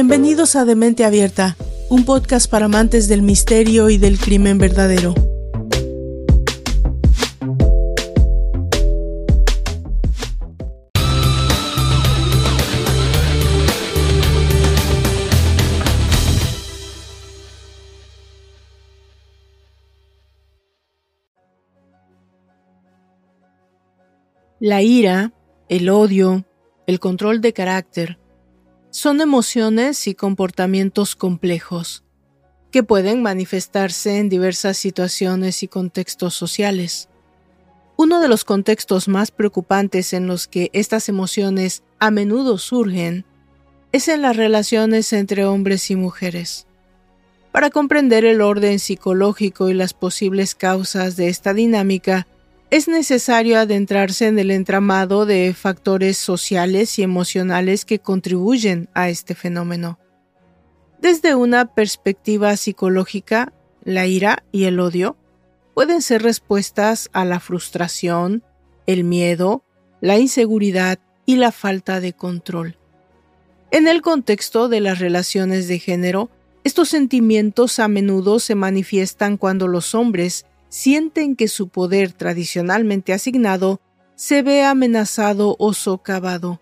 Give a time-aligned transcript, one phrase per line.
[0.00, 1.56] Bienvenidos a Demente Abierta,
[1.90, 5.12] un podcast para amantes del misterio y del crimen verdadero.
[24.60, 25.32] La ira,
[25.68, 26.44] el odio,
[26.86, 28.20] el control de carácter,
[28.90, 32.04] son emociones y comportamientos complejos
[32.70, 37.08] que pueden manifestarse en diversas situaciones y contextos sociales.
[37.96, 43.24] Uno de los contextos más preocupantes en los que estas emociones a menudo surgen
[43.92, 46.66] es en las relaciones entre hombres y mujeres.
[47.52, 52.26] Para comprender el orden psicológico y las posibles causas de esta dinámica,
[52.70, 59.34] es necesario adentrarse en el entramado de factores sociales y emocionales que contribuyen a este
[59.34, 59.98] fenómeno.
[61.00, 63.52] Desde una perspectiva psicológica,
[63.84, 65.16] la ira y el odio
[65.72, 68.42] pueden ser respuestas a la frustración,
[68.86, 69.62] el miedo,
[70.00, 72.76] la inseguridad y la falta de control.
[73.70, 76.30] En el contexto de las relaciones de género,
[76.64, 83.80] estos sentimientos a menudo se manifiestan cuando los hombres sienten que su poder tradicionalmente asignado
[84.14, 86.60] se ve amenazado o socavado.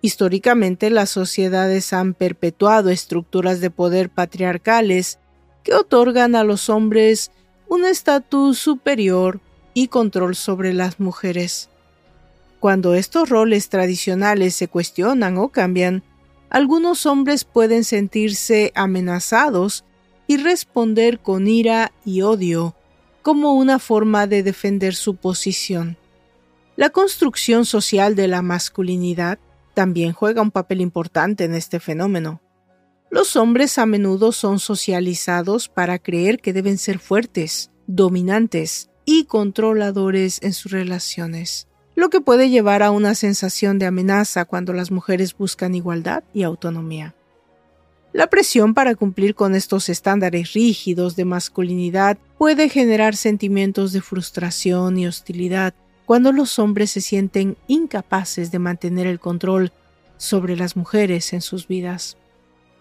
[0.00, 5.18] Históricamente las sociedades han perpetuado estructuras de poder patriarcales
[5.62, 7.30] que otorgan a los hombres
[7.68, 9.40] un estatus superior
[9.74, 11.68] y control sobre las mujeres.
[12.60, 16.02] Cuando estos roles tradicionales se cuestionan o cambian,
[16.50, 19.84] algunos hombres pueden sentirse amenazados
[20.26, 22.74] y responder con ira y odio
[23.22, 25.96] como una forma de defender su posición.
[26.76, 29.38] La construcción social de la masculinidad
[29.74, 32.40] también juega un papel importante en este fenómeno.
[33.10, 40.40] Los hombres a menudo son socializados para creer que deben ser fuertes, dominantes y controladores
[40.42, 45.36] en sus relaciones, lo que puede llevar a una sensación de amenaza cuando las mujeres
[45.36, 47.14] buscan igualdad y autonomía.
[48.12, 54.98] La presión para cumplir con estos estándares rígidos de masculinidad puede generar sentimientos de frustración
[54.98, 55.74] y hostilidad
[56.06, 59.72] cuando los hombres se sienten incapaces de mantener el control
[60.16, 62.16] sobre las mujeres en sus vidas.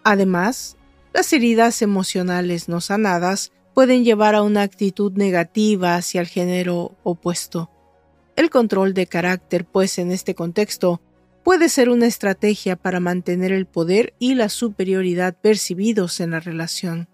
[0.03, 0.77] Además,
[1.13, 7.69] las heridas emocionales no sanadas pueden llevar a una actitud negativa hacia el género opuesto.
[8.37, 11.01] El control de carácter, pues en este contexto,
[11.47, 17.07] puede ser una estrategia para mantener el poder y la superioridad percibidos en la relación.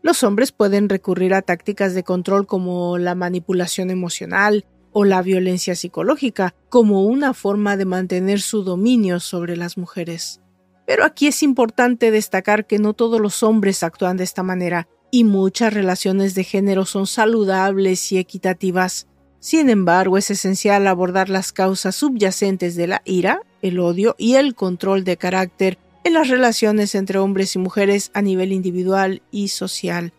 [0.00, 5.74] Los hombres pueden recurrir a tácticas de control como la manipulación emocional o la violencia
[5.74, 10.40] psicológica como una forma de mantener su dominio sobre las mujeres.
[10.86, 15.24] Pero aquí es importante destacar que no todos los hombres actúan de esta manera y
[15.24, 19.08] muchas relaciones de género son saludables y equitativas.
[19.40, 24.54] Sin embargo, es esencial abordar las causas subyacentes de la ira, el odio y el
[24.54, 30.12] control de carácter en las relaciones entre hombres y mujeres a nivel individual y social.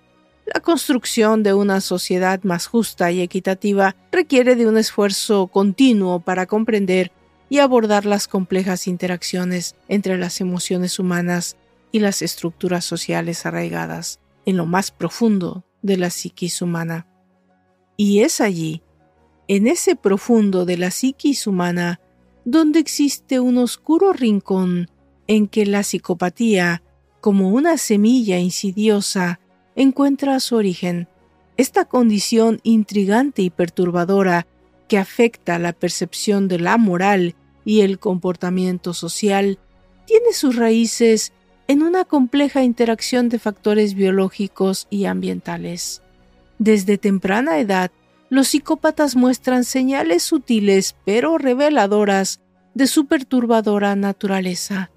[0.52, 6.48] La construcción de una sociedad más justa y equitativa requiere de un esfuerzo continuo para
[6.48, 7.12] comprender
[7.48, 11.56] y abordar las complejas interacciones entre las emociones humanas
[11.92, 17.06] y las estructuras sociales arraigadas en lo más profundo de la psiquis humana.
[17.96, 18.82] Y es allí
[19.48, 22.00] en ese profundo de la psiquis humana,
[22.46, 24.90] donde existe un oscuro rincón
[25.28, 26.84] en que la psicopatía,
[27.20, 29.40] como una semilla insidiosa,
[29.76, 31.08] encuentra su origen.
[31.58, 34.46] Esta condición intrigante y perturbadora
[34.88, 37.36] que afecta la percepción de la moral
[37.66, 39.58] y el comportamiento social
[40.06, 41.34] tiene sus raíces
[41.68, 46.04] en una compleja interacción de factores biológicos y ambientales.
[46.60, 47.92] Desde temprana edad,
[48.36, 52.42] los psicópatas muestran señales sutiles pero reveladoras
[52.74, 54.92] de su perturbadora naturaleza.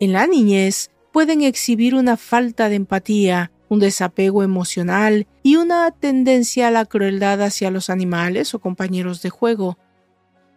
[0.00, 6.68] En la niñez pueden exhibir una falta de empatía, un desapego emocional y una tendencia
[6.68, 9.76] a la crueldad hacia los animales o compañeros de juego.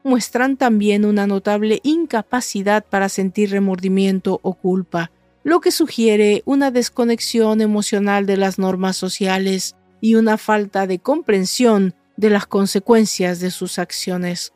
[0.05, 5.11] Muestran también una notable incapacidad para sentir remordimiento o culpa,
[5.43, 11.93] lo que sugiere una desconexión emocional de las normas sociales y una falta de comprensión
[12.17, 14.53] de las consecuencias de sus acciones.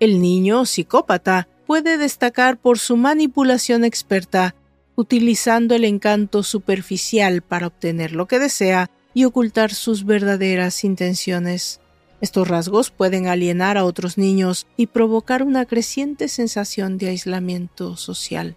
[0.00, 4.54] El niño psicópata puede destacar por su manipulación experta,
[4.96, 11.80] utilizando el encanto superficial para obtener lo que desea y ocultar sus verdaderas intenciones.
[12.20, 18.56] Estos rasgos pueden alienar a otros niños y provocar una creciente sensación de aislamiento social.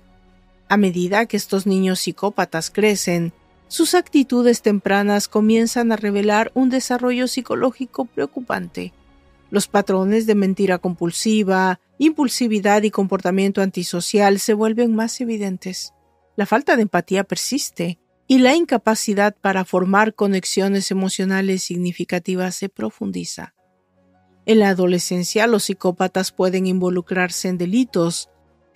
[0.70, 3.34] A medida que estos niños psicópatas crecen,
[3.76, 8.94] sus actitudes tempranas comienzan a revelar un desarrollo psicológico preocupante.
[9.52, 15.94] Los patrones de mentira compulsiva, impulsividad y comportamiento antisocial se vuelven más evidentes.
[16.38, 23.56] La falta de empatía persiste y la incapacidad para formar conexiones emocionales significativas se profundiza.
[24.46, 28.30] En la adolescencia los psicópatas pueden involucrarse en delitos,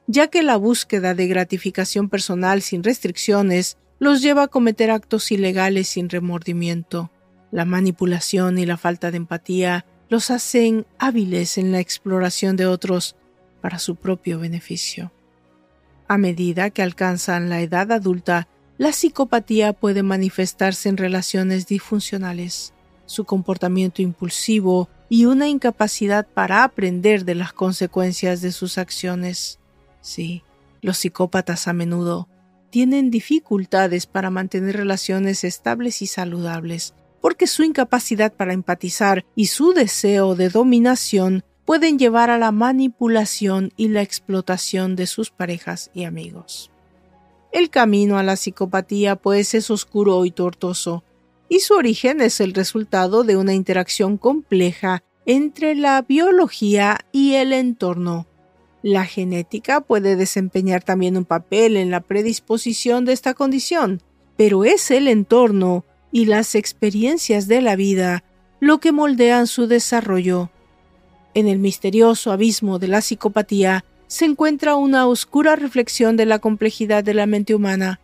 [0.08, 5.90] ya que la búsqueda de gratificación personal sin restricciones los lleva a cometer actos ilegales
[5.90, 7.12] sin remordimiento.
[7.52, 13.16] La manipulación y la falta de empatía los hacen hábiles en la exploración de otros
[13.62, 15.12] para su propio beneficio.
[16.08, 18.48] A medida que alcanzan la edad adulta,
[18.78, 22.74] la psicopatía puede manifestarse en relaciones disfuncionales.
[23.06, 29.60] Su comportamiento impulsivo y una incapacidad para aprender de las consecuencias de sus acciones.
[30.02, 30.44] Sí,
[30.82, 32.30] los psicópatas a menudo
[32.70, 39.74] tienen dificultades para mantener relaciones estables y saludables, porque su incapacidad para empatizar y su
[39.74, 46.06] deseo de dominación pueden llevar a la manipulación y la explotación de sus parejas y
[46.06, 46.72] amigos.
[47.52, 51.04] El camino a la psicopatía pues es oscuro y tortuoso,
[51.48, 57.54] y su origen es el resultado de una interacción compleja entre la biología y el
[57.54, 58.28] entorno.
[58.82, 64.02] La genética puede desempeñar también un papel en la predisposición de esta condición,
[64.38, 68.24] pero es el entorno y las experiencias de la vida
[68.62, 70.50] lo que moldean su desarrollo.
[71.34, 77.04] En el misterioso abismo de la psicopatía se encuentra una oscura reflexión de la complejidad
[77.04, 78.00] de la mente humana.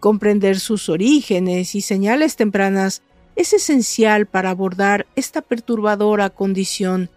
[0.00, 3.02] Comprender sus orígenes y señales tempranas
[3.36, 7.08] es esencial para abordar esta perturbadora condición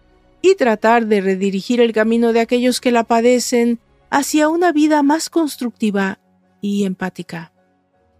[0.42, 3.78] y tratar de redirigir el camino de aquellos que la padecen
[4.10, 6.18] hacia una vida más constructiva
[6.60, 7.52] y empática.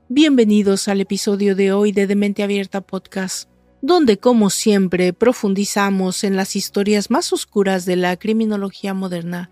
[0.09, 3.49] Bienvenidos al episodio de hoy de Demente Abierta Podcast,
[3.83, 9.51] donde como siempre profundizamos en las historias más oscuras de la criminología moderna.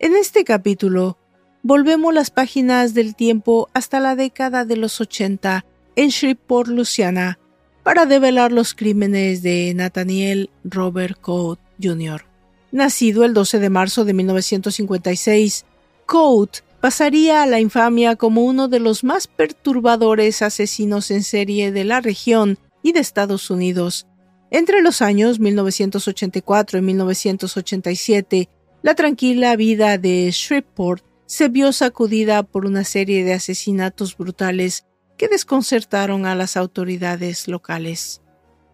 [0.00, 1.18] En este capítulo
[1.62, 5.64] volvemos las páginas del tiempo hasta la década de los 80
[5.94, 7.38] en Shreveport, Luciana,
[7.84, 12.24] para develar los crímenes de Nathaniel Robert Coates Jr.
[12.70, 15.64] Nacido el 12 de marzo de 1956,
[16.06, 21.84] Coates pasaría a la infamia como uno de los más perturbadores asesinos en serie de
[21.84, 24.06] la región y de Estados Unidos.
[24.50, 28.48] Entre los años 1984 y 1987,
[28.82, 34.86] la tranquila vida de Shreveport se vio sacudida por una serie de asesinatos brutales
[35.18, 38.22] que desconcertaron a las autoridades locales.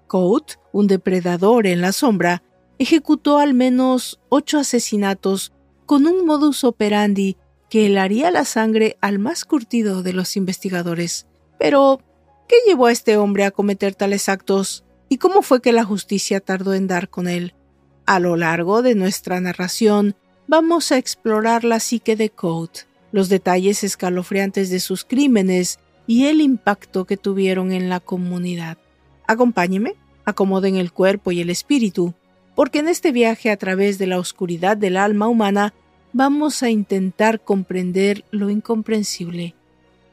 [0.07, 2.43] Coates, un depredador en la sombra,
[2.79, 5.53] ejecutó al menos ocho asesinatos
[5.87, 7.37] con un modus operandi
[7.71, 11.27] que helaría la sangre al más curtido de los investigadores.
[11.59, 12.01] Pero,
[12.49, 14.85] ¿qué llevó a este hombre a cometer tales actos?
[15.09, 17.55] ¿Y cómo fue que la justicia tardó en dar con él?
[18.07, 20.15] A lo largo de nuestra narración,
[20.47, 22.81] vamos a explorar la psique de Code,
[23.13, 28.79] los detalles escalofriantes de sus crímenes y el impacto que tuvieron en la comunidad.
[29.27, 29.95] Acompáñeme,
[30.25, 32.15] acomoden el cuerpo y el espíritu,
[32.55, 35.75] porque en este viaje a través de la oscuridad del alma humana
[36.13, 39.55] vamos a intentar comprender lo incomprensible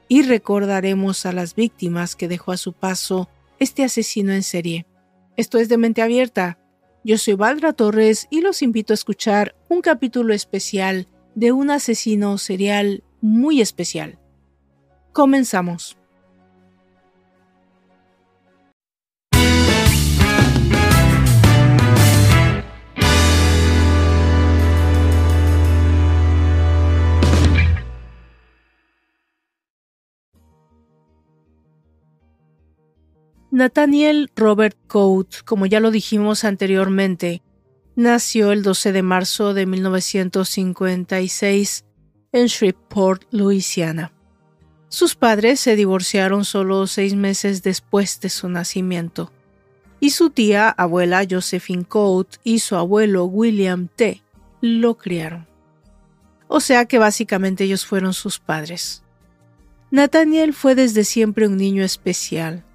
[0.08, 3.30] y recordaremos a las víctimas que dejó a su paso
[3.60, 4.86] este asesino en serie.
[5.38, 6.58] Esto es de mente abierta.
[7.04, 12.38] Yo soy Valdra Torres y los invito a escuchar un capítulo especial de un asesino
[12.38, 14.20] serial muy especial.
[15.14, 16.01] Comenzamos.
[33.62, 37.44] Nathaniel Robert Coates, como ya lo dijimos anteriormente,
[37.96, 41.86] nació el 12 de marzo de 1956
[42.32, 44.14] en Shreveport, Luisiana.
[44.90, 49.32] Sus padres se divorciaron solo seis meses después de su nacimiento,
[50.00, 54.24] y su tía, abuela Josephine Coates y su abuelo William T.
[54.62, 55.46] lo criaron.
[56.48, 59.04] O sea que básicamente ellos fueron sus padres.
[59.92, 62.66] Nathaniel fue desde siempre un niño especial,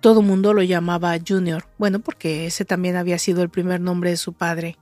[0.00, 4.16] todo mundo lo llamaba Junior, bueno, porque ese también había sido el primer nombre de
[4.16, 4.76] su padre.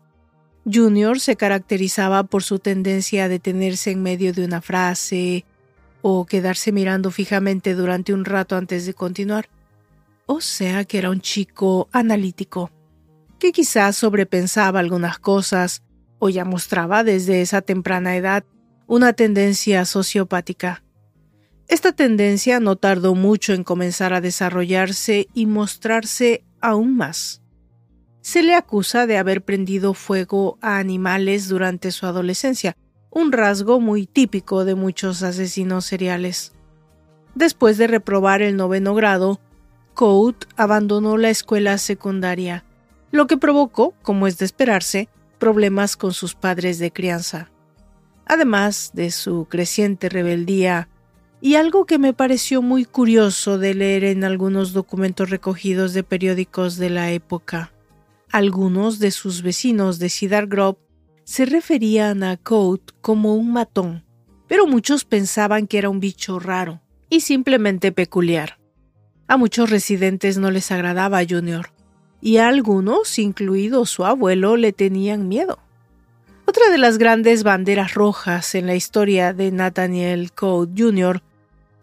[0.70, 5.44] Junior se caracterizaba por su tendencia a detenerse en medio de una frase
[6.00, 9.48] o quedarse mirando fijamente durante un rato antes de continuar.
[10.26, 12.70] O sea que era un chico analítico,
[13.38, 15.82] que quizás sobrepensaba algunas cosas
[16.18, 18.44] o ya mostraba desde esa temprana edad
[18.86, 20.83] una tendencia sociopática.
[21.68, 27.42] Esta tendencia no tardó mucho en comenzar a desarrollarse y mostrarse aún más.
[28.20, 32.76] Se le acusa de haber prendido fuego a animales durante su adolescencia,
[33.10, 36.52] un rasgo muy típico de muchos asesinos seriales.
[37.34, 39.40] Después de reprobar el noveno grado,
[39.94, 42.64] Code abandonó la escuela secundaria,
[43.10, 47.50] lo que provocó, como es de esperarse, problemas con sus padres de crianza.
[48.26, 50.88] Además de su creciente rebeldía
[51.44, 56.78] y algo que me pareció muy curioso de leer en algunos documentos recogidos de periódicos
[56.78, 57.70] de la época.
[58.32, 60.78] Algunos de sus vecinos de Cedar Grove
[61.24, 64.06] se referían a Code como un matón,
[64.48, 68.58] pero muchos pensaban que era un bicho raro y simplemente peculiar.
[69.28, 71.72] A muchos residentes no les agradaba Junior,
[72.22, 75.58] y a algunos, incluido su abuelo, le tenían miedo.
[76.46, 81.20] Otra de las grandes banderas rojas en la historia de Nathaniel Code Jr.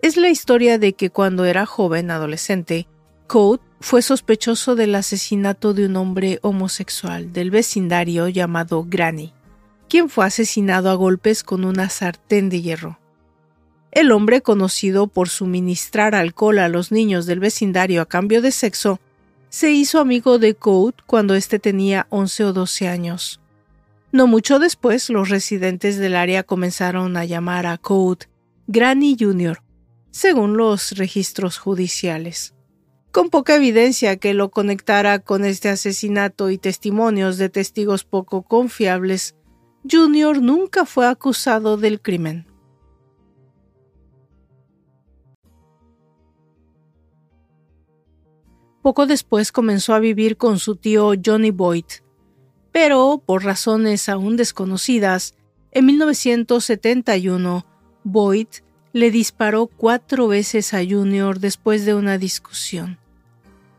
[0.01, 2.87] es la historia de que cuando era joven adolescente,
[3.27, 9.33] Code fue sospechoso del asesinato de un hombre homosexual del vecindario llamado Granny,
[9.87, 12.99] quien fue asesinado a golpes con una sartén de hierro.
[13.91, 18.99] El hombre, conocido por suministrar alcohol a los niños del vecindario a cambio de sexo,
[19.49, 23.41] se hizo amigo de Code cuando éste tenía 11 o 12 años.
[24.13, 28.27] No mucho después, los residentes del área comenzaron a llamar a Code
[28.67, 29.61] Granny Jr.,
[30.11, 32.53] según los registros judiciales
[33.11, 39.35] con poca evidencia que lo conectara con este asesinato y testimonios de testigos poco confiables,
[39.89, 42.47] Junior nunca fue acusado del crimen.
[48.81, 51.85] Poco después comenzó a vivir con su tío Johnny Boyd,
[52.71, 55.35] pero por razones aún desconocidas,
[55.71, 57.65] en 1971
[58.03, 58.47] Boyd
[58.93, 62.97] le disparó cuatro veces a Junior después de una discusión.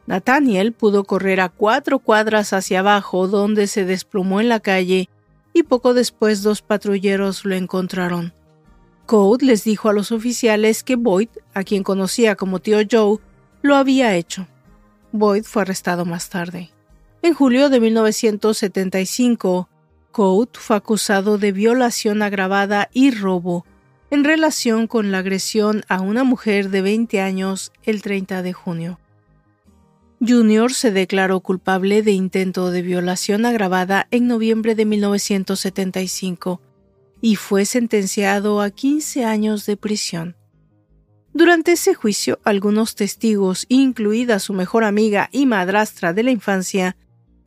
[0.06, 5.08] Nathaniel pudo correr a cuatro cuadras hacia abajo donde se desplomó en la calle
[5.52, 8.32] y poco después dos patrulleros lo encontraron.
[9.06, 13.18] Code les dijo a los oficiales que Boyd, a quien conocía como tío Joe,
[13.60, 14.46] lo había hecho.
[15.12, 16.70] Boyd fue arrestado más tarde.
[17.20, 19.68] En julio de 1975,
[20.10, 23.66] Code fue acusado de violación agravada y robo
[24.12, 29.00] en relación con la agresión a una mujer de 20 años el 30 de junio.
[30.20, 36.60] Junior se declaró culpable de intento de violación agravada en noviembre de 1975
[37.22, 40.36] y fue sentenciado a 15 años de prisión.
[41.32, 46.98] Durante ese juicio, algunos testigos, incluida su mejor amiga y madrastra de la infancia,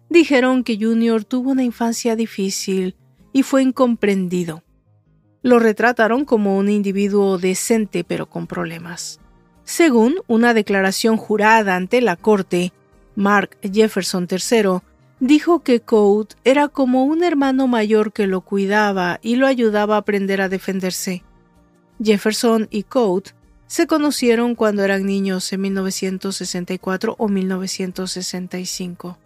[0.10, 2.96] dijeron que Junior tuvo una infancia difícil
[3.34, 4.65] y fue incomprendido.
[5.46, 9.20] Lo retrataron como un individuo decente pero con problemas.
[9.64, 12.74] Según una declaración jurada ante la corte,
[13.16, 14.80] Mark Jefferson III
[15.20, 20.00] dijo que Code era como un hermano mayor que lo cuidaba y lo ayudaba a
[20.00, 21.24] aprender a defenderse.
[22.04, 23.30] Jefferson y Code
[23.68, 29.20] se conocieron cuando eran niños en 1964 o 1965.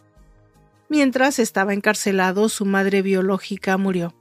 [0.89, 4.18] Mientras estaba encarcelado, su madre biológica murió.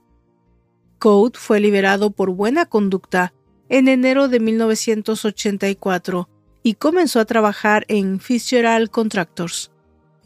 [0.99, 3.33] Code fue liberado por buena conducta
[3.69, 6.29] en enero de 1984
[6.61, 9.71] y comenzó a trabajar en Fitzgerald Contractors.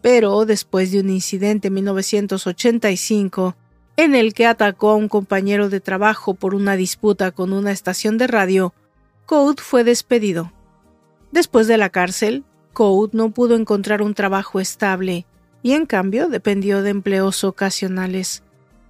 [0.02, 3.56] Pero después de un incidente en 1985,
[3.98, 8.18] en el que atacó a un compañero de trabajo por una disputa con una estación
[8.18, 8.74] de radio,
[9.28, 10.52] Code fue despedido.
[11.32, 15.28] Después de la cárcel, Code no pudo encontrar un trabajo estable
[15.62, 18.44] y en cambio dependió de empleos ocasionales,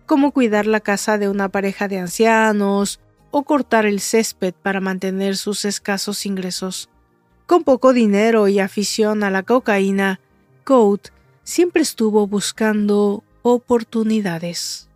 [0.05, 2.99] como cuidar la casa de una pareja de ancianos
[3.31, 6.89] o cortar el césped para mantener sus escasos ingresos.
[7.47, 10.19] Con poco dinero y afición a la cocaína,
[10.63, 11.09] Code
[11.43, 14.87] siempre estuvo buscando oportunidades.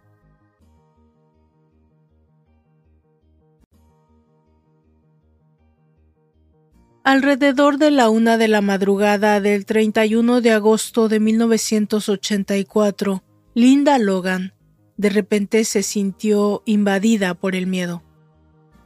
[7.04, 13.24] Alrededor de la una de la madrugada del 31 de agosto de 1984,
[13.54, 14.57] Linda Logan
[14.98, 18.04] de repente se sintió invadida por el miedo.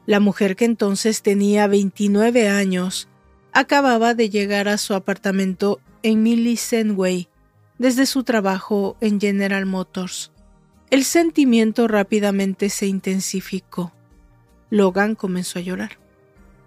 [0.05, 3.07] La mujer que entonces tenía 29 años
[3.53, 7.29] acababa de llegar a su apartamento en Millicent Way
[7.77, 10.31] desde su trabajo en General Motors.
[10.89, 13.93] El sentimiento rápidamente se intensificó.
[14.69, 15.97] Logan comenzó a llorar.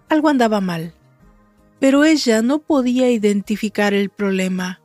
[0.09, 0.93] Algo andaba mal,
[1.79, 4.81] pero ella no podía identificar el problema.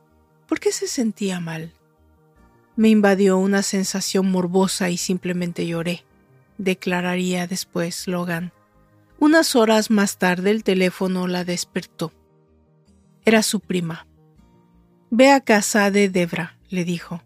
[0.47, 1.73] ¿Por qué se sentía mal?
[2.75, 6.03] Me invadió una sensación morbosa y simplemente lloré,
[6.57, 8.53] declararía después Logan.
[9.19, 12.11] Unas horas más tarde el teléfono la despertó.
[13.25, 14.07] Era su prima.
[15.09, 17.21] Ve a casa de Debra, le dijo.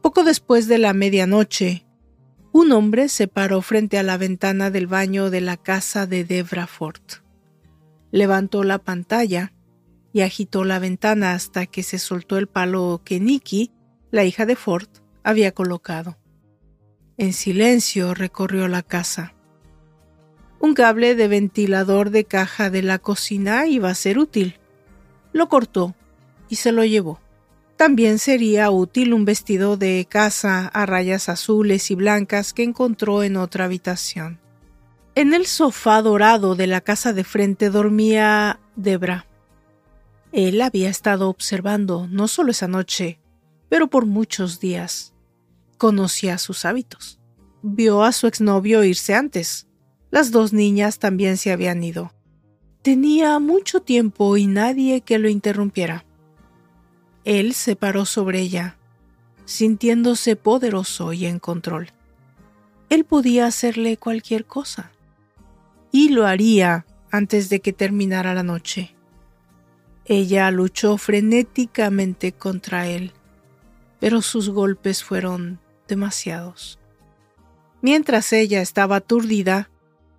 [0.00, 1.84] Poco después de la medianoche,
[2.50, 6.66] un hombre se paró frente a la ventana del baño de la casa de Debra
[6.66, 7.00] Ford.
[8.10, 9.52] Levantó la pantalla
[10.12, 13.70] y agitó la ventana hasta que se soltó el palo que Nikki,
[14.12, 14.88] la hija de Ford,
[15.24, 16.18] había colocado.
[17.16, 19.34] En silencio recorrió la casa.
[20.60, 24.60] Un cable de ventilador de caja de la cocina iba a ser útil.
[25.32, 25.94] Lo cortó
[26.50, 27.20] y se lo llevó.
[27.76, 33.38] También sería útil un vestido de casa a rayas azules y blancas que encontró en
[33.38, 34.38] otra habitación.
[35.14, 39.26] En el sofá dorado de la casa de frente dormía Debra.
[40.32, 43.18] Él había estado observando no solo esa noche,
[43.72, 45.14] pero por muchos días.
[45.78, 47.18] Conocía sus hábitos.
[47.62, 49.66] Vio a su exnovio irse antes.
[50.10, 52.12] Las dos niñas también se habían ido.
[52.82, 56.04] Tenía mucho tiempo y nadie que lo interrumpiera.
[57.24, 58.76] Él se paró sobre ella,
[59.46, 61.92] sintiéndose poderoso y en control.
[62.90, 64.92] Él podía hacerle cualquier cosa.
[65.90, 68.94] Y lo haría antes de que terminara la noche.
[70.04, 73.14] Ella luchó frenéticamente contra él,
[74.02, 76.80] pero sus golpes fueron demasiados.
[77.82, 79.70] Mientras ella estaba aturdida,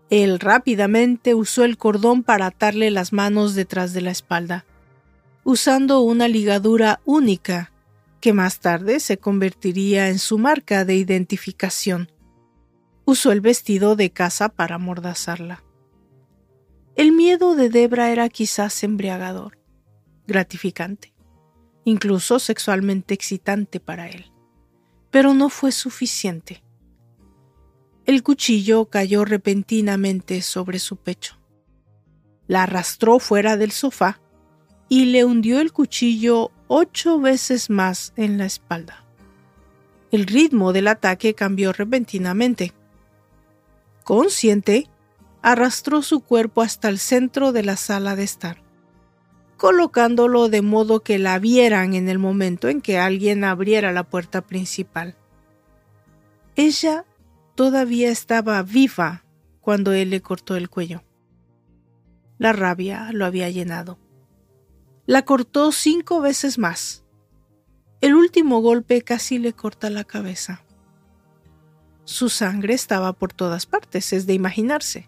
[0.10, 4.63] él rápidamente usó el cordón para atarle las manos detrás de la espalda,
[5.44, 7.74] usando una ligadura única
[8.22, 12.10] que más tarde se convertiría en su marca de identificación.
[13.04, 15.62] Usó el vestido de casa para amordazarla.
[16.96, 19.58] El miedo de Debra era quizás embriagador,
[20.25, 21.12] gratificante,
[21.86, 24.32] incluso sexualmente excitante para él,
[25.12, 26.63] pero no fue suficiente.
[28.06, 31.38] El cuchillo cayó repentinamente sobre su pecho.
[32.48, 34.19] La arrastró fuera del sofá
[34.89, 39.06] y le hundió el cuchillo ocho veces más en la espalda.
[40.12, 42.74] El ritmo del ataque cambió repentinamente.
[44.04, 44.89] Consciente,
[45.43, 48.62] arrastró su cuerpo hasta el centro de la sala de estar,
[49.63, 54.41] colocándolo de modo que la vieran en el momento en que alguien abriera la puerta
[54.41, 55.15] principal.
[56.58, 57.06] Ella
[57.56, 59.23] todavía estaba viva
[59.62, 61.02] cuando él le cortó el cuello.
[62.38, 63.99] La rabia lo había llenado.
[65.06, 67.06] La cortó cinco veces más.
[68.02, 70.62] El último golpe casi le corta la cabeza.
[72.04, 75.08] Su sangre estaba por todas partes, es de imaginarse.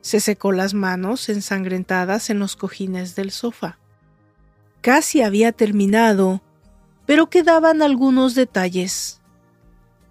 [0.00, 3.78] Se secó las manos ensangrentadas en los cojines del sofá.
[4.80, 6.42] Casi había terminado,
[7.06, 9.18] pero quedaban algunos detalles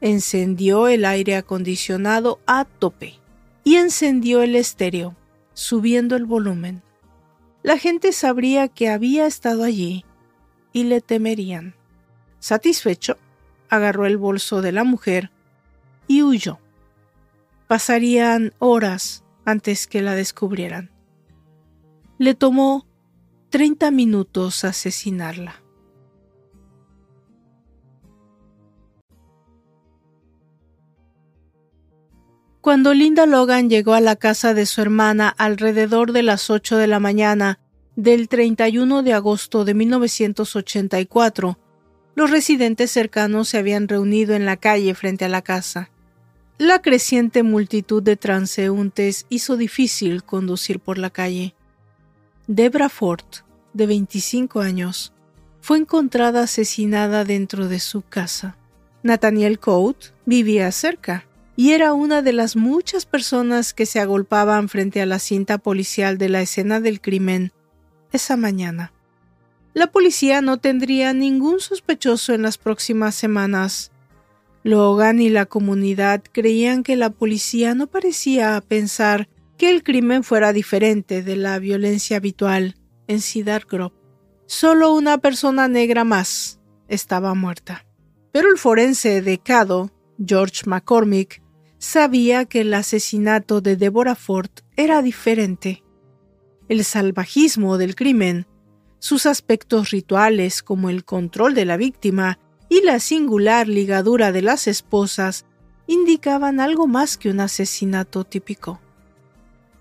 [0.02, 3.20] encendió el aire acondicionado a tope
[3.64, 5.16] y encendió el estéreo,
[5.54, 6.84] subiendo el volumen.
[7.64, 10.06] La gente sabría que había estado allí
[10.72, 11.76] y le temerían.
[12.40, 13.18] Satisfecho,
[13.70, 15.32] agarró el bolso de la mujer
[16.08, 16.60] y huyó.
[17.68, 20.92] Pasarían horas antes que la descubrieran.
[22.18, 22.86] Le tomó
[23.50, 25.64] treinta minutos asesinarla.
[32.60, 36.88] Cuando Linda Logan llegó a la casa de su hermana alrededor de las 8 de
[36.88, 37.60] la mañana
[37.96, 41.58] del 31 de agosto de 1984,
[42.16, 45.90] los residentes cercanos se habían reunido en la calle frente a la casa.
[46.58, 51.54] La creciente multitud de transeúntes hizo difícil conducir por la calle.
[52.48, 53.26] Debra Ford,
[53.74, 55.14] de 25 años,
[55.62, 58.58] fue encontrada asesinada dentro de su casa.
[59.04, 65.02] Nathaniel Coate vivía cerca y era una de las muchas personas que se agolpaban frente
[65.02, 67.52] a la cinta policial de la escena del crimen
[68.12, 68.94] esa mañana.
[69.74, 73.92] La policía no tendría ningún sospechoso en las próximas semanas.
[74.68, 80.52] Logan y la comunidad creían que la policía no parecía pensar que el crimen fuera
[80.52, 82.76] diferente de la violencia habitual
[83.08, 83.66] en Cedar.
[84.46, 87.86] Solo una persona negra más estaba muerta.
[88.34, 89.90] Pero el forense de Cado,
[90.24, 91.42] George McCormick,
[91.78, 95.82] sabía que el asesinato de Deborah Ford era diferente.
[96.68, 98.48] El salvajismo del crimen,
[99.00, 104.68] sus aspectos rituales como el control de la víctima y la singular ligadura de las
[104.68, 105.46] esposas
[105.88, 108.80] indicaban algo más que un asesinato típico.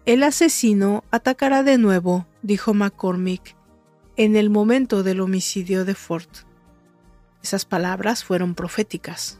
[0.04, 3.56] El asesino atacará de nuevo, dijo McCormick,
[4.16, 6.28] en el momento del homicidio de Ford.
[7.42, 9.38] Esas palabras fueron proféticas.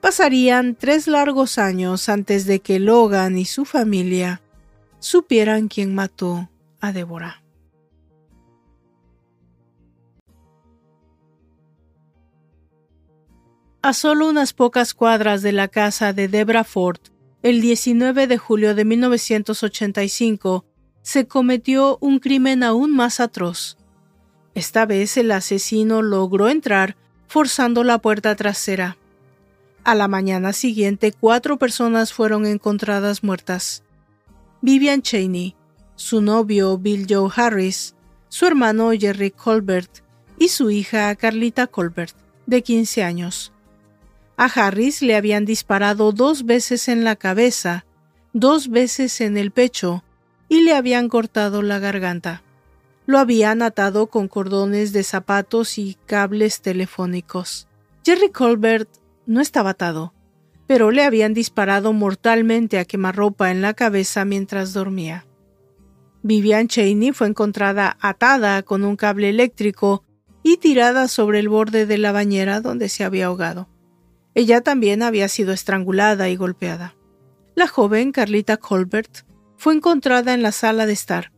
[0.00, 4.42] Pasarían tres largos años antes de que Logan y su familia
[5.00, 6.48] supieran quién mató
[6.80, 7.42] a Débora.
[13.86, 16.98] A solo unas pocas cuadras de la casa de Debra Ford,
[17.44, 20.64] el 19 de julio de 1985,
[21.02, 23.78] se cometió un crimen aún más atroz.
[24.56, 26.96] Esta vez el asesino logró entrar
[27.28, 28.96] forzando la puerta trasera.
[29.84, 33.84] A la mañana siguiente, cuatro personas fueron encontradas muertas.
[34.62, 35.54] Vivian Cheney,
[35.94, 37.94] su novio Bill Joe Harris,
[38.30, 40.02] su hermano Jerry Colbert
[40.40, 43.52] y su hija Carlita Colbert, de 15 años.
[44.36, 47.86] A Harris le habían disparado dos veces en la cabeza,
[48.34, 50.04] dos veces en el pecho
[50.48, 52.42] y le habían cortado la garganta.
[53.06, 57.66] Lo habían atado con cordones de zapatos y cables telefónicos.
[58.04, 58.90] Jerry Colbert
[59.24, 60.12] no estaba atado,
[60.66, 65.24] pero le habían disparado mortalmente a quemarropa en la cabeza mientras dormía.
[66.22, 70.02] Vivian Cheney fue encontrada atada con un cable eléctrico
[70.42, 73.68] y tirada sobre el borde de la bañera donde se había ahogado.
[74.36, 76.94] Ella también había sido estrangulada y golpeada.
[77.54, 79.24] La joven Carlita Colbert
[79.56, 81.32] fue encontrada en la sala de estar,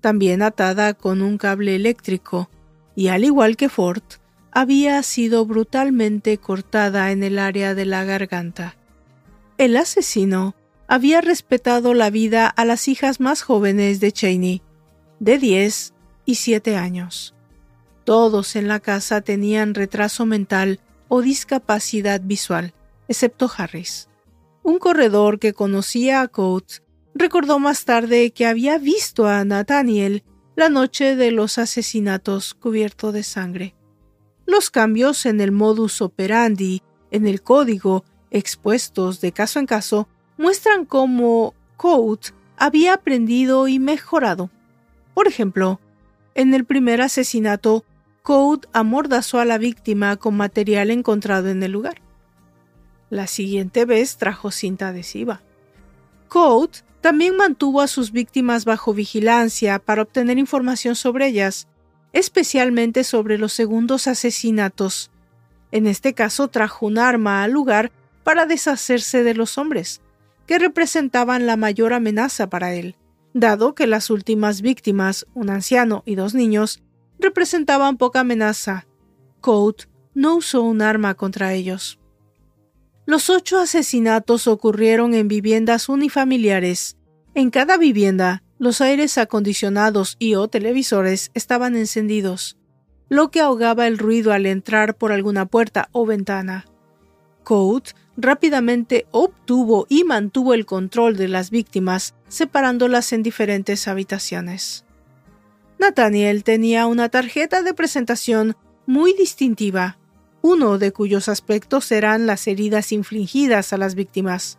[0.00, 2.50] también atada con un cable eléctrico,
[2.96, 4.02] y al igual que Ford,
[4.50, 8.74] había sido brutalmente cortada en el área de la garganta.
[9.56, 10.56] El asesino
[10.88, 14.60] había respetado la vida a las hijas más jóvenes de Cheney,
[15.20, 15.94] de 10
[16.24, 17.32] y 7 años.
[18.02, 20.80] Todos en la casa tenían retraso mental
[21.14, 22.74] o discapacidad visual,
[23.06, 24.08] excepto Harris.
[24.64, 26.82] Un corredor que conocía a Coates
[27.14, 30.24] recordó más tarde que había visto a Nathaniel
[30.56, 33.76] la noche de los asesinatos cubierto de sangre.
[34.44, 40.84] Los cambios en el modus operandi, en el código, expuestos de caso en caso, muestran
[40.84, 44.50] cómo Code había aprendido y mejorado.
[45.14, 45.80] Por ejemplo,
[46.34, 47.84] en el primer asesinato,
[48.24, 52.00] Code amordazó a la víctima con material encontrado en el lugar.
[53.10, 55.42] La siguiente vez trajo cinta adhesiva.
[56.28, 61.68] Code también mantuvo a sus víctimas bajo vigilancia para obtener información sobre ellas,
[62.14, 65.10] especialmente sobre los segundos asesinatos.
[65.70, 70.00] En este caso trajo un arma al lugar para deshacerse de los hombres,
[70.46, 72.96] que representaban la mayor amenaza para él,
[73.34, 76.80] dado que las últimas víctimas, un anciano y dos niños,
[77.18, 78.86] representaban poca amenaza.
[79.40, 81.98] Code no usó un arma contra ellos.
[83.06, 86.96] Los ocho asesinatos ocurrieron en viviendas unifamiliares.
[87.34, 92.56] En cada vivienda los aires acondicionados y o televisores estaban encendidos,
[93.08, 96.64] lo que ahogaba el ruido al entrar por alguna puerta o ventana.
[97.42, 104.84] Code rápidamente obtuvo y mantuvo el control de las víctimas, separándolas en diferentes habitaciones.
[105.84, 109.98] Nathaniel tenía una tarjeta de presentación muy distintiva,
[110.40, 114.58] uno de cuyos aspectos eran las heridas infligidas a las víctimas.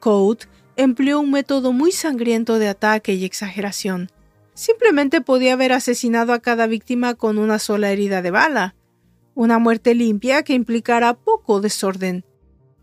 [0.00, 4.10] Code empleó un método muy sangriento de ataque y exageración.
[4.54, 8.74] Simplemente podía haber asesinado a cada víctima con una sola herida de bala,
[9.36, 12.24] una muerte limpia que implicara poco desorden.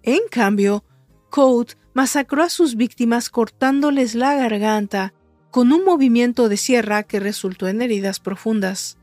[0.04, 0.86] En cambio,
[1.30, 5.14] Code masacró a sus víctimas cortándoles la garganta
[5.58, 8.96] con un movimiento de sierra que resultó en heridas profundas.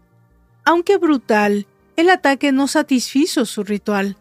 [0.64, 4.16] Aunque brutal, el ataque no satisfizo su ritual.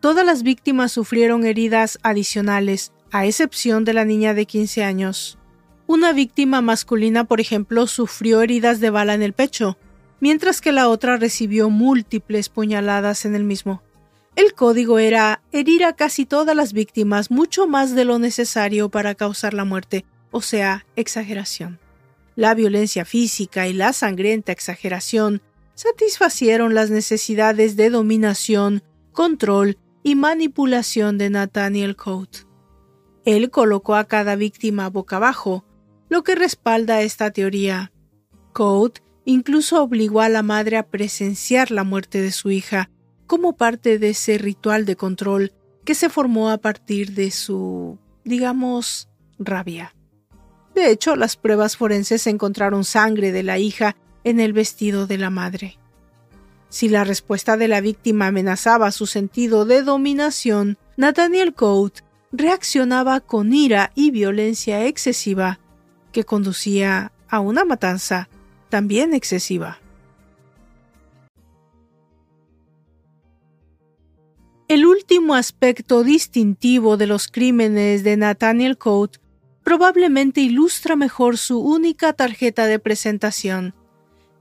[0.00, 5.38] Todas las víctimas sufrieron heridas adicionales, a excepción de la niña de 15 años.
[5.86, 9.78] Una víctima masculina, por ejemplo, sufrió heridas de bala en el pecho,
[10.20, 13.82] mientras que la otra recibió múltiples puñaladas en el mismo.
[14.36, 19.14] El código era herir a casi todas las víctimas mucho más de lo necesario para
[19.14, 21.78] causar la muerte, o sea, exageración.
[22.36, 25.42] La violencia física y la sangrienta exageración
[25.74, 32.40] satisfacieron las necesidades de dominación, control y manipulación de Nathaniel Coate.
[33.24, 35.64] Él colocó a cada víctima boca abajo,
[36.08, 37.92] lo que respalda esta teoría.
[38.52, 42.90] Coate incluso obligó a la madre a presenciar la muerte de su hija
[43.26, 45.52] como parte de ese ritual de control
[45.84, 49.94] que se formó a partir de su, digamos, rabia.
[50.74, 55.30] De hecho, las pruebas forenses encontraron sangre de la hija en el vestido de la
[55.30, 55.78] madre.
[56.68, 62.02] Si la respuesta de la víctima amenazaba su sentido de dominación, Nathaniel Coate
[62.32, 65.58] reaccionaba con ira y violencia excesiva,
[66.12, 68.28] que conducía a una matanza
[68.68, 69.78] también excesiva.
[74.68, 79.18] El último aspecto distintivo de los crímenes de Nathaniel Coate
[79.62, 83.74] probablemente ilustra mejor su única tarjeta de presentación,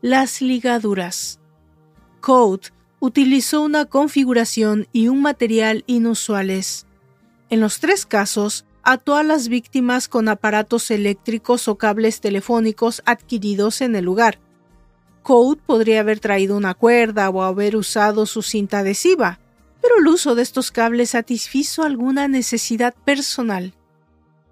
[0.01, 1.39] las ligaduras.
[2.21, 6.86] Code utilizó una configuración y un material inusuales.
[7.49, 13.82] En los tres casos, ató a las víctimas con aparatos eléctricos o cables telefónicos adquiridos
[13.82, 14.39] en el lugar.
[15.21, 19.39] Code podría haber traído una cuerda o haber usado su cinta adhesiva,
[19.82, 23.73] pero el uso de estos cables satisfizo alguna necesidad personal.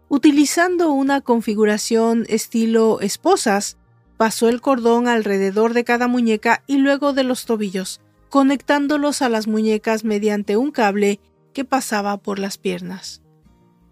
[0.09, 3.77] Utilizando una configuración estilo esposas,
[4.15, 9.47] pasó el cordón alrededor de cada muñeca y luego de los tobillos, conectándolos a las
[9.47, 11.19] muñecas mediante un cable
[11.53, 13.21] que pasaba por las piernas.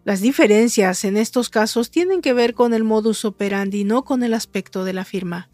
[0.06, 4.34] Las diferencias en estos casos tienen que ver con el modus operandi, no con el
[4.34, 5.50] aspecto de la firma.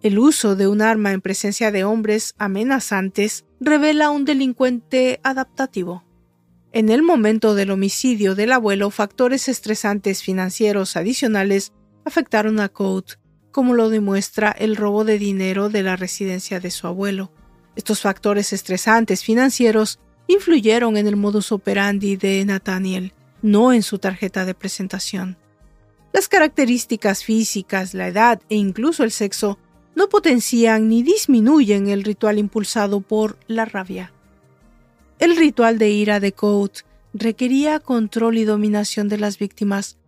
[0.00, 6.04] El uso de un arma en presencia de hombres amenazantes revela un delincuente adaptativo.
[6.72, 11.72] En el momento del homicidio del abuelo, factores estresantes financieros adicionales
[12.04, 13.14] afectaron a Code,
[13.50, 17.32] como lo demuestra el robo de dinero de la residencia de su abuelo.
[17.74, 24.44] Estos factores estresantes financieros influyeron en el modus operandi de Nathaniel, no en su tarjeta
[24.44, 25.38] de presentación.
[26.12, 29.58] Las características físicas, la edad e incluso el sexo
[29.96, 34.12] no potencian ni disminuyen el ritual impulsado por la rabia.
[35.20, 36.80] El ritual de ira de Code
[37.12, 39.98] requería control y dominación de las víctimas,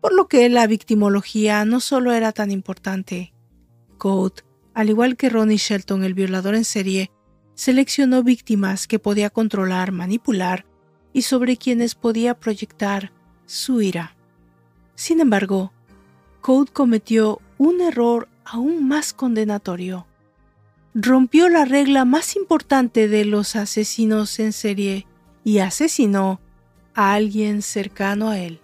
[0.00, 3.34] por lo que la victimología no solo era tan importante.
[3.98, 7.10] Code, al igual que Ronnie Shelton, el violador en serie,
[7.54, 10.64] seleccionó víctimas que podía controlar, manipular
[11.12, 13.12] y sobre quienes podía proyectar
[13.44, 14.16] su ira.
[14.94, 15.70] Sin embargo,
[16.40, 20.06] Code cometió un error aún más condenatorio.
[20.94, 25.06] Rompió la regla más importante de los asesinos en serie
[25.42, 26.40] y asesinó
[26.94, 28.60] a alguien cercano a él.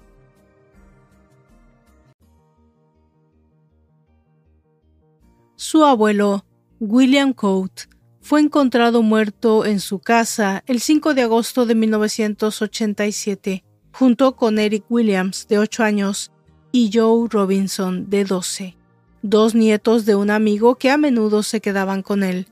[5.60, 6.44] Su abuelo,
[6.78, 7.88] William Coate,
[8.20, 14.84] fue encontrado muerto en su casa el 5 de agosto de 1987, junto con Eric
[14.88, 16.30] Williams, de 8 años,
[16.70, 18.77] y Joe Robinson, de 12,
[19.22, 22.46] dos nietos de un amigo que a menudo se quedaban con él.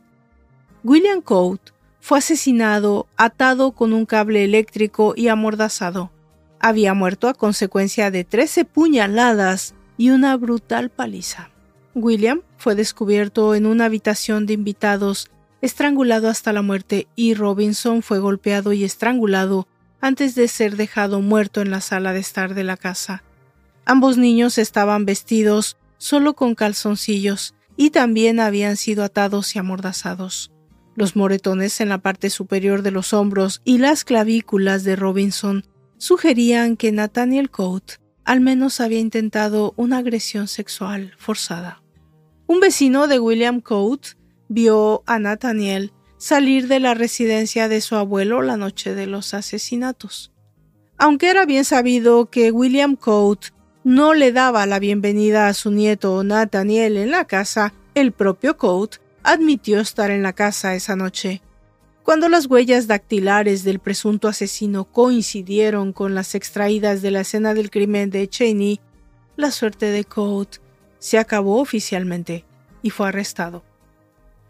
[0.84, 6.10] William Coate fue asesinado atado con un cable eléctrico y amordazado.
[6.60, 11.50] Había muerto a consecuencia de 13 puñaladas y una brutal paliza.
[11.94, 15.30] William fue descubierto en una habitación de invitados
[15.62, 19.66] estrangulado hasta la muerte y Robinson fue golpeado y estrangulado
[20.00, 23.22] antes de ser dejado muerto en la sala de estar de la casa.
[23.84, 30.52] Ambos niños estaban vestidos solo con calzoncillos y también habían sido atados y amordazados.
[30.94, 35.64] Los moretones en la parte superior de los hombros y las clavículas de Robinson
[35.98, 41.82] sugerían que Nathaniel Coate al menos había intentado una agresión sexual forzada.
[42.46, 44.10] Un vecino de William Coate
[44.48, 50.32] vio a Nathaniel salir de la residencia de su abuelo la noche de los asesinatos.
[50.98, 53.48] Aunque era bien sabido que William Coate
[53.86, 58.98] no le daba la bienvenida a su nieto Nathaniel en la casa, el propio Coate
[59.22, 61.40] admitió estar en la casa esa noche.
[62.02, 67.70] Cuando las huellas dactilares del presunto asesino coincidieron con las extraídas de la escena del
[67.70, 68.80] crimen de Cheney,
[69.36, 70.58] la suerte de Coate
[70.98, 72.44] se acabó oficialmente
[72.82, 73.62] y fue arrestado.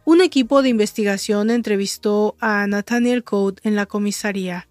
[0.06, 4.66] Un equipo de investigación entrevistó a Nathaniel Code en la comisaría.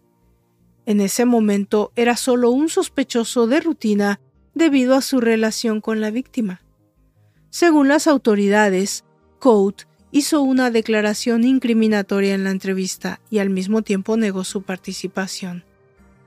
[0.87, 4.19] En ese momento era solo un sospechoso de rutina
[4.55, 6.61] debido a su relación con la víctima.
[7.49, 9.03] Según las autoridades,
[9.39, 15.63] Code hizo una declaración incriminatoria en la entrevista y al mismo tiempo negó su participación.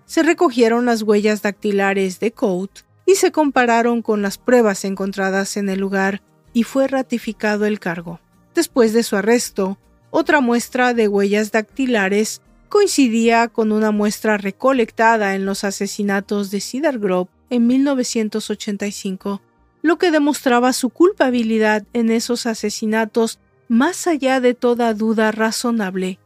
[0.04, 2.70] Se recogieron las huellas dactilares de Code
[3.06, 8.20] y se compararon con las pruebas encontradas en el lugar y fue ratificado el cargo.
[8.54, 9.78] Después de su arresto,
[10.10, 16.98] otra muestra de huellas dactilares coincidía con una muestra recolectada en los asesinatos de Cedar
[16.98, 19.40] Grove en 1985,
[19.82, 26.18] lo que demostraba su culpabilidad en esos asesinatos más allá de toda duda razonable.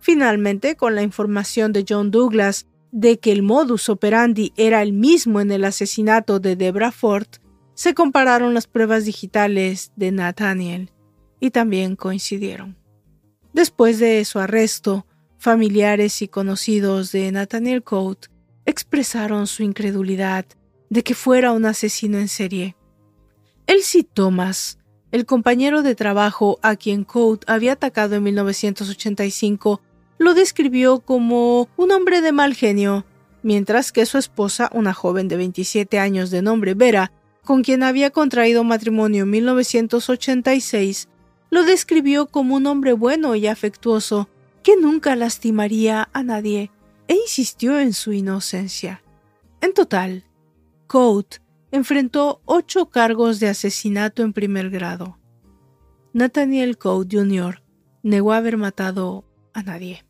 [0.00, 5.40] Finalmente, con la información de John Douglas de que el modus operandi era el mismo
[5.40, 7.28] en el asesinato de Debra Ford,
[7.74, 10.90] se compararon las pruebas digitales de Nathaniel
[11.38, 12.76] y también coincidieron.
[13.52, 15.06] Después de su arresto,
[15.38, 18.28] familiares y conocidos de Nathaniel Coate
[18.66, 20.44] expresaron su incredulidad
[20.90, 22.76] de que fuera un asesino en serie.
[23.66, 24.78] Elsie Thomas,
[25.12, 29.80] el compañero de trabajo a quien Coate había atacado en 1985,
[30.18, 33.06] lo describió como un hombre de mal genio,
[33.42, 37.12] mientras que su esposa, una joven de 27 años de nombre Vera,
[37.44, 41.08] con quien había contraído matrimonio en 1986,
[41.50, 44.28] lo describió como un hombre bueno y afectuoso
[44.62, 46.70] que nunca lastimaría a nadie
[47.08, 49.02] e insistió en su inocencia.
[49.60, 50.24] En total,
[50.90, 51.38] Coate
[51.70, 55.20] enfrentó ocho cargos de asesinato en primer grado.
[56.12, 57.62] Nathaniel Coate Jr.
[58.02, 59.24] negó haber matado
[59.54, 60.04] a nadie.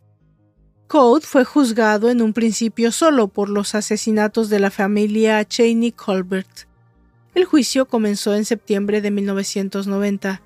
[0.88, 6.66] Coate fue juzgado en un principio solo por los asesinatos de la familia Cheney Colbert.
[7.34, 10.40] El juicio comenzó en septiembre de 1990.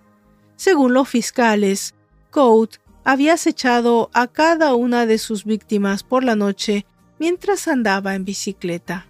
[0.57, 1.95] Según los fiscales,
[2.33, 6.87] Coate había acechado a cada una de sus víctimas por la noche
[7.21, 9.07] mientras andaba en bicicleta.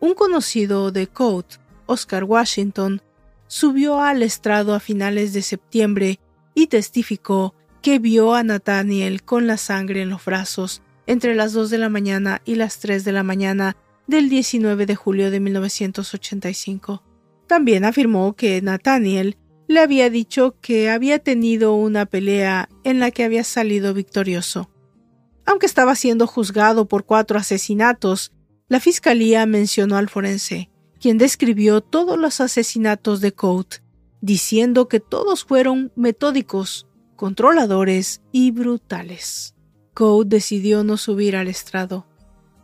[0.00, 1.56] Un conocido de Coate,
[1.86, 3.00] Oscar Washington,
[3.46, 6.20] subió al estrado a finales de septiembre
[6.54, 11.70] y testificó que vio a Nathaniel con la sangre en los brazos entre las 2
[11.70, 17.02] de la mañana y las 3 de la mañana del 19 de julio de 1985.
[17.46, 19.36] También afirmó que Nathaniel
[19.68, 24.70] le había dicho que había tenido una pelea en la que había salido victorioso.
[25.44, 28.32] Aunque estaba siendo juzgado por cuatro asesinatos,
[28.68, 33.78] la fiscalía mencionó al forense, quien describió todos los asesinatos de Coate,
[34.20, 39.54] diciendo que todos fueron metódicos, controladores y brutales.
[39.94, 42.06] Coate decidió no subir al estrado,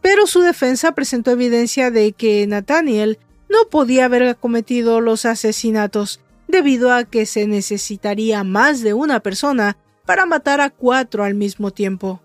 [0.01, 6.93] pero su defensa presentó evidencia de que Nathaniel no podía haber cometido los asesinatos debido
[6.93, 12.22] a que se necesitaría más de una persona para matar a cuatro al mismo tiempo.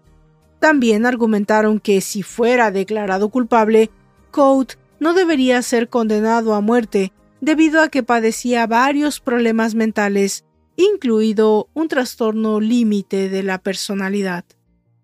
[0.60, 3.90] También argumentaron que si fuera declarado culpable,
[4.32, 11.70] Coate no debería ser condenado a muerte debido a que padecía varios problemas mentales, incluido
[11.74, 14.46] un trastorno límite de la personalidad.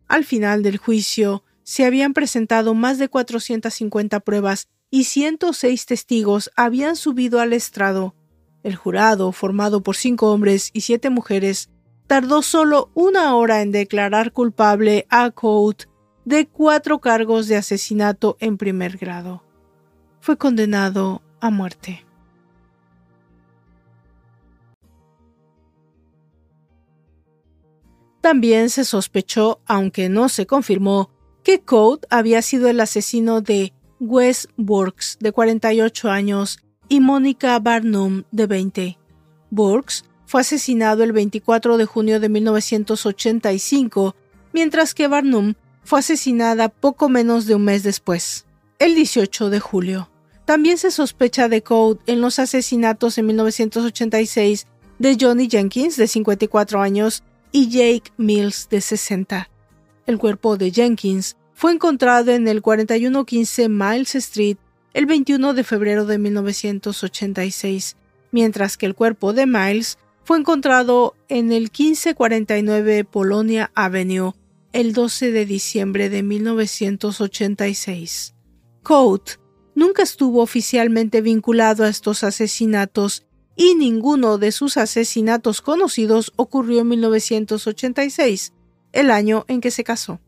[0.08, 6.96] Al final del juicio, se habían presentado más de 450 pruebas y 106 testigos habían
[6.96, 8.16] subido al estrado,
[8.64, 11.70] el jurado, formado por cinco hombres y siete mujeres,
[12.08, 15.86] tardó solo una hora en declarar culpable a Coate
[16.26, 19.44] de cuatro cargos de asesinato en primer grado.
[20.20, 22.06] Fue condenado a muerte.
[28.22, 31.10] También se sospechó, aunque no se confirmó,
[31.44, 38.24] que Coate había sido el asesino de Wes Burks, de 48 años, y Mónica Barnum,
[38.32, 38.98] de 20.
[39.50, 44.16] Burks fue asesinado el 24 de junio de 1985,
[44.52, 48.48] mientras que Barnum fue asesinada poco menos de un mes después,
[48.80, 50.10] el 18 de julio.
[50.46, 54.66] También se sospecha de Code en los asesinatos en 1986
[54.98, 59.52] de Johnny Jenkins, de 54 años, y Jake Mills, de 60.
[60.08, 64.58] El cuerpo de Jenkins fue encontrado en el 4115 Miles Street
[64.96, 67.98] el 21 de febrero de 1986,
[68.32, 74.32] mientras que el cuerpo de Miles fue encontrado en el 1549 Polonia Avenue
[74.72, 78.34] el 12 de diciembre de 1986.
[78.82, 79.34] Coate
[79.76, 86.88] nunca estuvo oficialmente vinculado a estos asesinatos y ninguno de sus asesinatos conocidos ocurrió en
[86.88, 88.54] 1986,
[88.94, 90.20] el año en que se casó.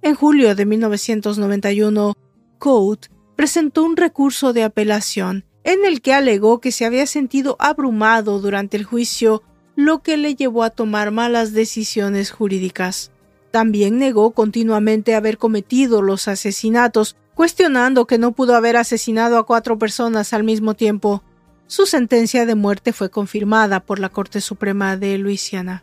[0.00, 2.14] En julio de 1991,
[2.58, 8.40] Coate presentó un recurso de apelación en el que alegó que se había sentido abrumado
[8.40, 9.42] durante el juicio,
[9.76, 13.10] lo que le llevó a tomar malas decisiones jurídicas.
[13.50, 19.78] También negó continuamente haber cometido los asesinatos, cuestionando que no pudo haber asesinado a cuatro
[19.78, 21.22] personas al mismo tiempo.
[21.66, 25.82] Su sentencia de muerte fue confirmada por la Corte Suprema de Luisiana.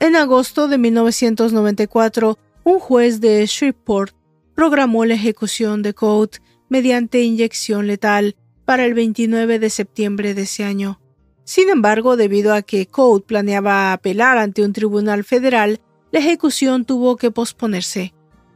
[0.00, 4.14] En agosto de 1994, un juez de Shreveport
[4.54, 10.64] programó la ejecución de Coate mediante inyección letal para el 29 de septiembre de ese
[10.64, 11.00] año.
[11.44, 15.80] Sin embargo, debido a que Coate planeaba apelar ante un tribunal federal,
[16.10, 18.14] la ejecución tuvo que posponerse.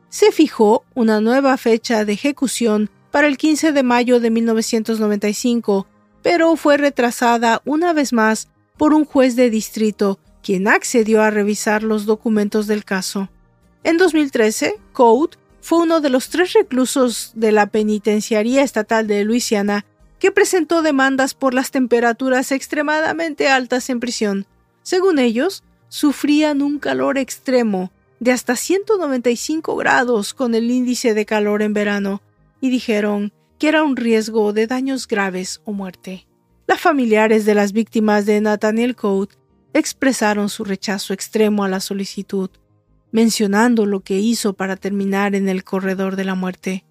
[0.09, 5.87] Se fijó una nueva fecha de ejecución para el 15 de mayo de 1995,
[6.22, 11.83] pero fue retrasada una vez más por un juez de distrito, quien accedió a revisar
[11.83, 13.28] los documentos del caso.
[13.83, 19.85] En 2013, Coate fue uno de los tres reclusos de la Penitenciaría Estatal de Luisiana
[20.19, 24.47] que presentó demandas por las temperaturas extremadamente altas en prisión.
[24.83, 27.91] Según ellos, sufrían un calor extremo
[28.21, 32.23] de hasta 195 grados con el índice de calor en verano
[32.61, 36.27] y dijeron que era un riesgo de daños graves o muerte.
[36.67, 39.37] Las familiares de las víctimas de Nathaniel Coate
[39.73, 42.51] expresaron su rechazo extremo a la solicitud
[43.17, 46.85] mencionando lo que hizo para terminar en el corredor de la muerte.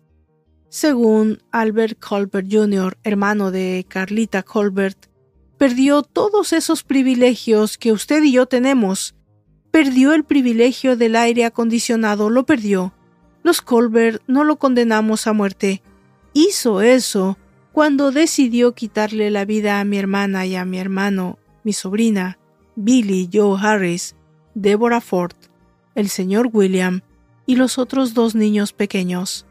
[0.75, 5.05] Según Albert Colbert Jr., hermano de Carlita Colbert,
[5.57, 9.15] perdió todos esos privilegios que usted y yo tenemos.
[9.71, 12.93] Perdió el privilegio del aire acondicionado, lo perdió.
[13.41, 15.81] Los Colbert no lo condenamos a muerte.
[16.33, 17.37] Hizo eso
[17.71, 22.37] cuando decidió quitarle la vida a mi hermana y a mi hermano, mi sobrina,
[22.75, 24.17] Billy Joe Harris,
[24.55, 25.37] Deborah Ford,
[25.95, 26.99] el señor William
[27.45, 29.45] y los otros dos niños pequeños.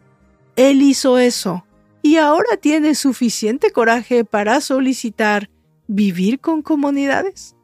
[0.56, 1.64] Él hizo eso
[2.02, 5.50] y ahora tiene suficiente coraje para solicitar
[5.86, 7.56] vivir con comunidades.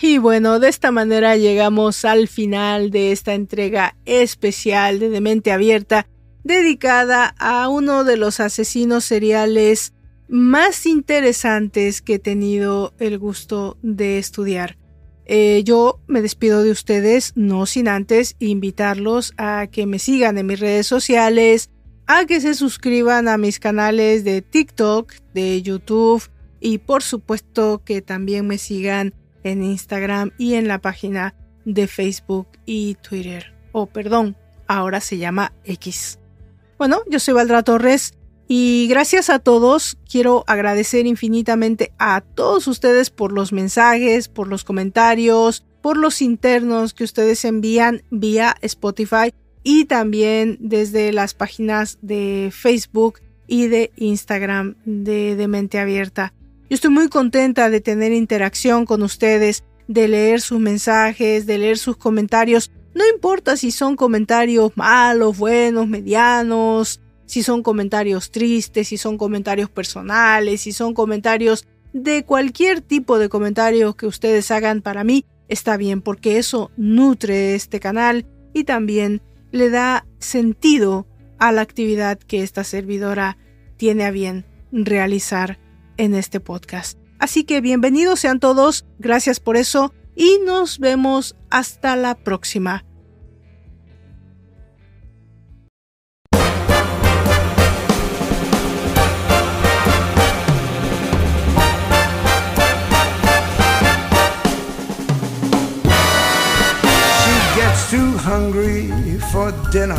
[0.00, 6.08] Y bueno, de esta manera llegamos al final de esta entrega especial de Demente Abierta
[6.42, 9.92] dedicada a uno de los asesinos seriales
[10.28, 14.81] más interesantes que he tenido el gusto de estudiar.
[15.26, 20.46] Eh, yo me despido de ustedes, no sin antes invitarlos a que me sigan en
[20.46, 21.70] mis redes sociales,
[22.06, 26.28] a que se suscriban a mis canales de TikTok, de YouTube
[26.60, 29.14] y por supuesto que también me sigan
[29.44, 33.54] en Instagram y en la página de Facebook y Twitter.
[33.72, 36.18] Oh, perdón, ahora se llama X.
[36.78, 38.14] Bueno, yo soy Valdra Torres
[38.48, 44.64] y gracias a todos, quiero agradecer infinitamente a todos ustedes por los mensajes, por los
[44.64, 49.32] comentarios, por los internos que ustedes envían vía Spotify
[49.62, 56.32] y también desde las páginas de Facebook y de Instagram de, Mente Abierta.
[56.70, 61.76] Yo estoy muy contenta de tener interacción con ustedes, de leer sus mensajes, de leer
[61.76, 62.70] sus comentarios.
[62.94, 69.70] No importa si son comentarios malos, buenos, medianos, si son comentarios tristes, si son comentarios
[69.70, 75.76] personales, si son comentarios de cualquier tipo de comentarios que ustedes hagan para mí, está
[75.76, 81.06] bien, porque eso nutre este canal y también le da sentido
[81.38, 83.36] a la actividad que esta servidora
[83.76, 85.58] tiene a bien realizar
[85.96, 86.98] en este podcast.
[87.18, 92.84] Así que bienvenidos sean todos, gracias por eso y nos vemos hasta la próxima.
[108.22, 108.86] Hungry
[109.32, 109.98] for dinner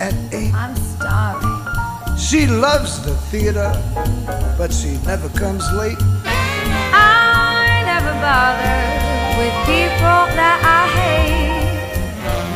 [0.00, 0.52] at eight.
[0.52, 2.18] I'm starving.
[2.18, 3.70] She loves the theater,
[4.58, 5.96] but she never comes late.
[6.26, 8.82] I never bother
[9.38, 11.94] with people that I hate.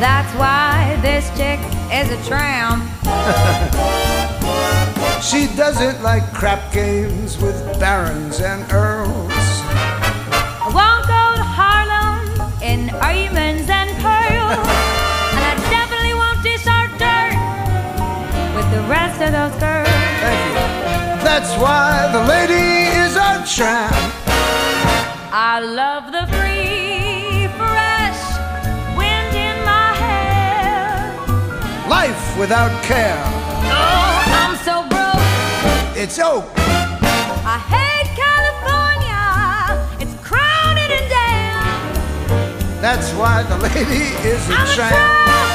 [0.03, 1.63] That's why this chick
[1.95, 2.83] is a tramp.
[5.23, 9.31] she doesn't like crap games with barons and earls.
[9.31, 12.89] I won't go to Harlem in
[19.31, 19.87] those girls.
[20.23, 20.53] Thank you.
[21.23, 23.95] That's why the lady is a tramp.
[25.37, 28.21] I love the free, fresh
[28.97, 31.11] wind in my hair.
[31.89, 33.21] Life without care.
[33.67, 35.97] Oh, I'm so broke.
[35.97, 36.45] It's oak.
[37.47, 39.25] I hate California.
[39.99, 42.81] It's crowded and damn.
[42.81, 44.93] That's why the lady is a I'm a tramp.
[44.95, 45.54] tramp.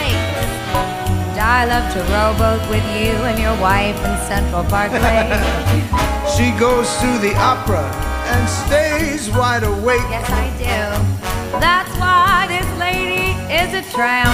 [1.41, 5.31] I love to rowboat with you and your wife in Central Park Lake.
[6.37, 7.83] She goes to the opera
[8.33, 9.99] and stays wide awake.
[10.09, 11.59] yes, I do.
[11.59, 14.31] That's why this lady is a tramp.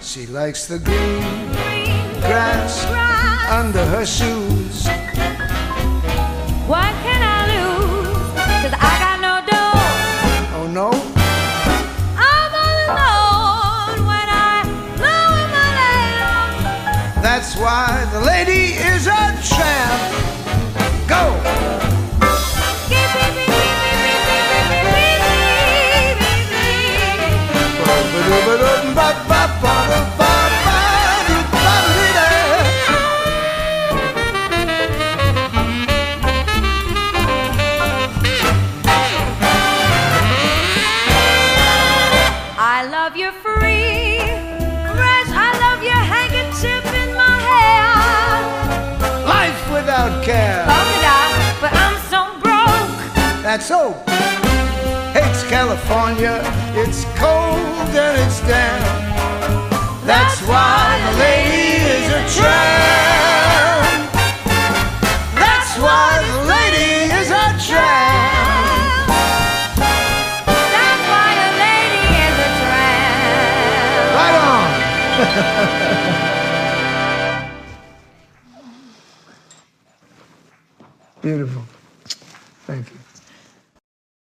[0.00, 3.50] She likes the green Green grass grass.
[3.50, 4.86] under her shoes.
[6.68, 7.20] What can